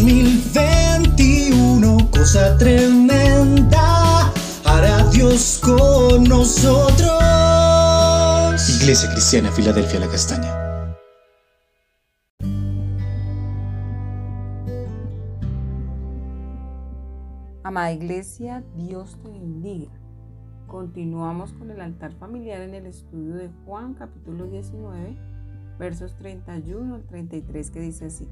[0.00, 4.32] 2021, cosa tremenda,
[4.64, 7.20] hará Dios con nosotros.
[8.80, 10.50] Iglesia Cristiana, Filadelfia, la Castaña.
[17.62, 19.90] Amada Iglesia, Dios te bendiga.
[20.66, 25.14] Continuamos con el altar familiar en el estudio de Juan capítulo 19,
[25.78, 28.26] versos 31 al 33 que dice así.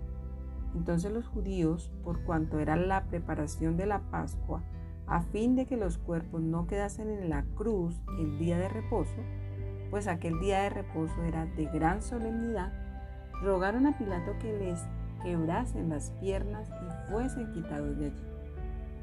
[0.74, 4.62] Entonces los judíos, por cuanto era la preparación de la Pascua,
[5.06, 9.22] a fin de que los cuerpos no quedasen en la cruz el día de reposo,
[9.90, 12.72] pues aquel día de reposo era de gran solemnidad,
[13.42, 14.80] rogaron a Pilato que les
[15.22, 18.26] quebrasen las piernas y fuesen quitados de allí.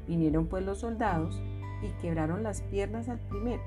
[0.06, 1.42] Vinieron pues los soldados
[1.82, 3.62] y quebraron las piernas al primero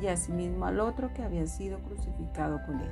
[0.00, 2.90] y asimismo al otro que había sido crucificado con él.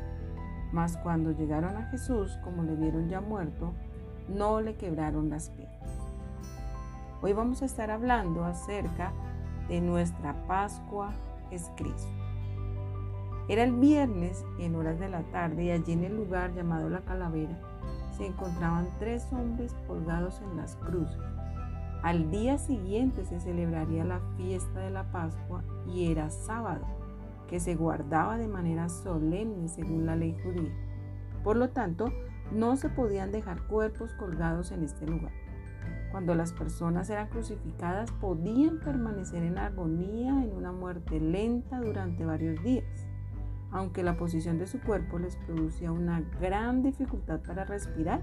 [0.72, 3.74] Mas cuando llegaron a Jesús, como le vieron ya muerto,
[4.28, 5.90] no le quebraron las piernas.
[7.20, 9.12] Hoy vamos a estar hablando acerca
[9.68, 11.12] de nuestra Pascua
[11.50, 12.08] es Cristo.
[13.48, 17.00] Era el viernes en horas de la tarde y allí en el lugar llamado la
[17.00, 17.58] calavera
[18.16, 21.18] se encontraban tres hombres colgados en las cruces.
[22.02, 26.84] Al día siguiente se celebraría la fiesta de la Pascua y era sábado,
[27.48, 30.72] que se guardaba de manera solemne según la ley judía.
[31.44, 32.12] Por lo tanto,
[32.52, 35.32] no se podían dejar cuerpos colgados en este lugar.
[36.10, 42.62] Cuando las personas eran crucificadas podían permanecer en agonía en una muerte lenta durante varios
[42.62, 43.06] días
[43.72, 48.22] aunque la posición de su cuerpo les producía una gran dificultad para respirar,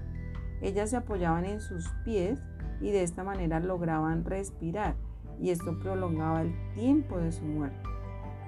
[0.62, 2.40] ellas se apoyaban en sus pies
[2.80, 4.94] y de esta manera lograban respirar
[5.40, 7.82] y esto prolongaba el tiempo de su muerte.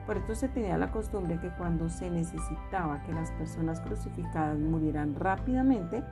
[0.07, 5.15] Por esto se tenía la costumbre que cuando se necesitaba que las personas crucificadas murieran
[5.15, 6.03] rápidamente,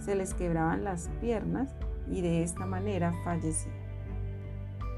[0.00, 1.74] se les quebraban las piernas
[2.10, 3.74] y de esta manera fallecían.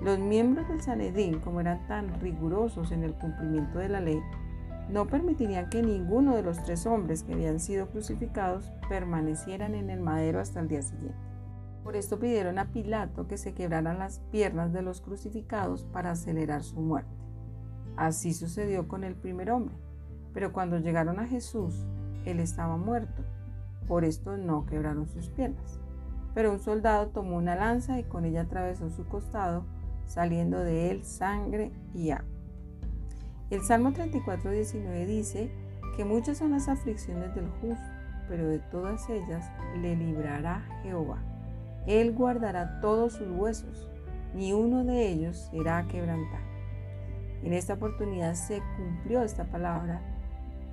[0.01, 4.21] Los miembros del Sanedrín, como eran tan rigurosos en el cumplimiento de la ley,
[4.89, 10.01] no permitirían que ninguno de los tres hombres que habían sido crucificados permanecieran en el
[10.01, 11.19] madero hasta el día siguiente.
[11.85, 16.63] Por esto pidieron a Pilato que se quebraran las piernas de los crucificados para acelerar
[16.63, 17.28] su muerte.
[17.99, 19.75] Así sucedió con el primer hombre,
[20.33, 21.85] pero cuando llegaron a Jesús,
[22.25, 23.25] él estaba muerto.
[23.89, 25.81] Por esto no quebraron sus piernas.
[26.33, 29.65] Pero un soldado tomó una lanza y con ella atravesó su costado,
[30.07, 32.25] saliendo de él sangre y agua.
[33.51, 35.51] El Salmo 34, 19 dice
[35.97, 37.85] que muchas son las aflicciones del justo,
[38.29, 39.51] pero de todas ellas
[39.83, 41.19] le librará Jehová.
[41.89, 43.91] Él guardará todos sus huesos,
[44.37, 46.58] ni uno de ellos será quebrantado.
[47.43, 50.01] En esta oportunidad se cumplió esta palabra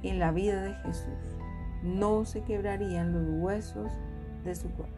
[0.03, 1.39] en la vida de Jesús.
[1.83, 3.91] No se quebrarían los huesos
[4.43, 4.93] de su cuerpo.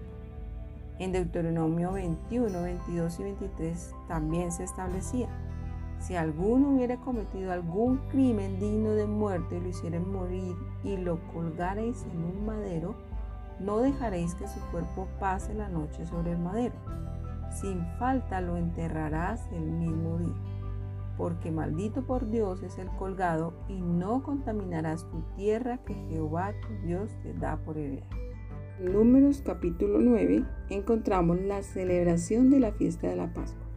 [1.00, 5.28] En Deuteronomio 21, 22 y 23 también se establecía
[6.00, 11.20] si alguno hubiera cometido algún crimen digno de muerte y lo hicieran morir y lo
[11.34, 12.96] colgareis en un madero,
[13.60, 16.76] no dejaréis que su cuerpo pase la noche sobre el madero.
[17.52, 20.36] Sin falta lo enterrarás el mismo día.
[21.18, 26.88] Porque maldito por Dios es el colgado y no contaminarás tu tierra que Jehová tu
[26.88, 28.08] Dios te da por heredad.
[28.80, 33.68] Números capítulo 9 encontramos la celebración de la fiesta de la Pascua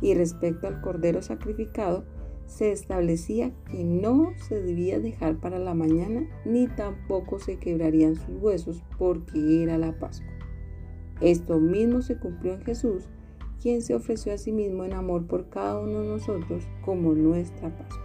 [0.00, 2.04] y respecto al cordero sacrificado,
[2.46, 8.36] se establecía que no se debía dejar para la mañana ni tampoco se quebrarían sus
[8.40, 10.30] huesos porque era la Pascua.
[11.20, 13.10] Esto mismo se cumplió en Jesús,
[13.60, 17.70] quien se ofreció a sí mismo en amor por cada uno de nosotros como nuestra
[17.76, 18.02] Pascua.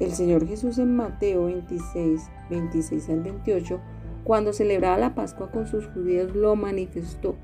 [0.00, 3.80] El Señor Jesús en Mateo 26, 26 al 28,
[4.24, 7.36] cuando celebraba la Pascua con sus judíos, lo manifestó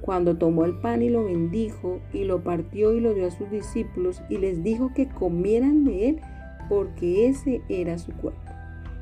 [0.00, 3.50] cuando tomó el pan y lo bendijo y lo partió y lo dio a sus
[3.50, 6.20] discípulos y les dijo que comieran de él
[6.68, 8.40] porque ese era su cuerpo.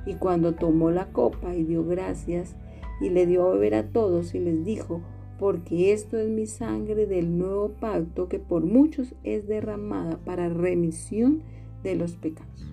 [0.06, 2.56] Y cuando tomó la copa y dio gracias
[3.00, 5.02] y le dio a beber a todos y les dijo,
[5.38, 11.42] porque esto es mi sangre del nuevo pacto que por muchos es derramada para remisión
[11.82, 12.66] de los pecados.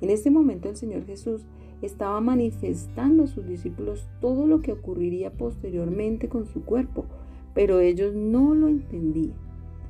[0.00, 1.46] En este momento el Señor Jesús
[1.80, 7.06] estaba manifestando a sus discípulos todo lo que ocurriría posteriormente con su cuerpo,
[7.54, 9.36] pero ellos no lo entendían.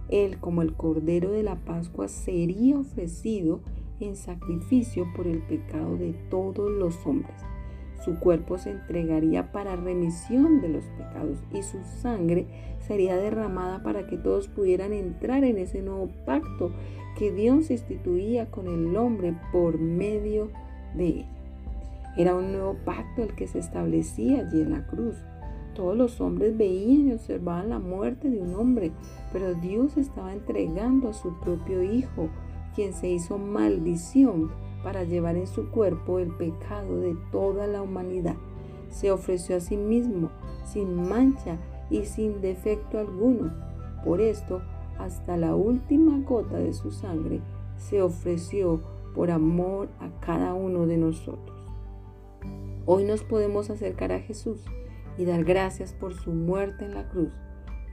[0.08, 3.60] Él, como el Cordero de la Pascua, sería ofrecido
[4.00, 7.36] en sacrificio por el pecado de todos los hombres.
[8.04, 12.46] Su cuerpo se entregaría para remisión de los pecados y su sangre
[12.80, 16.72] sería derramada para que todos pudieran entrar en ese nuevo pacto
[17.16, 20.50] que Dios instituía con el hombre por medio
[20.94, 21.26] de él.
[22.16, 25.16] Era un nuevo pacto el que se establecía allí en la cruz
[25.74, 28.90] Todos los hombres veían y observaban la muerte de un hombre,
[29.32, 32.28] pero Dios estaba entregando a su propio Hijo,
[32.74, 34.50] quien se hizo maldición
[34.82, 38.36] para llevar en su cuerpo el pecado de toda la humanidad.
[38.90, 40.30] Se ofreció a sí mismo,
[40.64, 41.58] sin mancha
[41.90, 43.52] y sin defecto alguno.
[44.04, 44.62] Por esto,
[44.98, 47.40] hasta la última gota de su sangre,
[47.76, 48.80] se ofreció
[49.14, 51.58] por amor a cada uno de nosotros.
[52.84, 54.64] Hoy nos podemos acercar a Jesús
[55.18, 57.32] y dar gracias por su muerte en la cruz,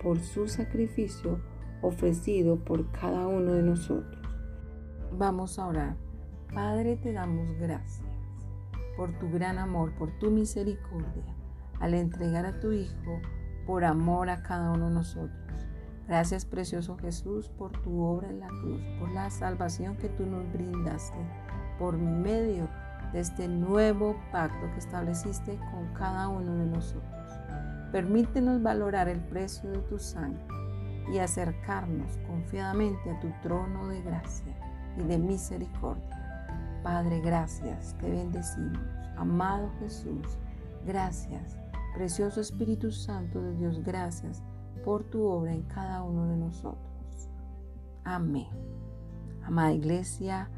[0.02, 1.40] por su sacrificio
[1.82, 4.20] ofrecido por cada uno de nosotros.
[5.12, 6.09] Vamos a orar.
[6.54, 8.08] Padre, te damos gracias
[8.98, 11.36] por tu gran amor, por tu misericordia,
[11.80, 13.22] al entregar a tu Hijo
[13.68, 15.68] por amor a cada uno de nosotros.
[16.08, 20.52] Gracias, precioso Jesús, por tu obra en la cruz, por la salvación que tú nos
[20.52, 21.20] brindaste,
[21.78, 22.68] por medio
[23.14, 27.40] de este nuevo pacto que estableciste con cada uno de nosotros.
[27.92, 30.44] Permítenos valorar el precio de tu sangre
[31.14, 34.56] y acercarnos confiadamente a tu trono de gracia
[34.98, 36.29] y de misericordia.
[36.84, 38.80] Padre, gracias, te bendecimos.
[39.18, 40.38] Amado Jesús,
[40.86, 41.58] gracias.
[41.94, 44.42] Precioso Espíritu Santo de Dios, gracias
[44.86, 47.30] por tu obra en cada uno de nosotros.
[48.04, 48.48] Amén.
[49.44, 50.50] Amada Iglesia,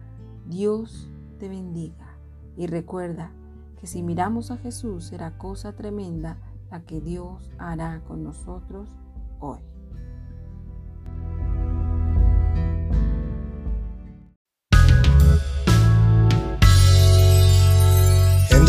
[0.48, 1.10] Dios
[1.40, 2.18] te bendiga.
[2.56, 3.32] Y recuerda
[3.80, 6.38] que si miramos a Jesús será cosa tremenda
[6.70, 8.90] la que Dios hará con nosotros
[9.40, 9.71] hoy.